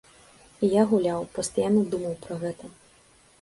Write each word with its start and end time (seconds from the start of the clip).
І 0.67 0.69
я 0.79 0.85
гуляў, 0.93 1.27
пастаянна 1.35 1.83
думаў 1.93 2.17
пра 2.25 2.39
гэта. 2.47 2.73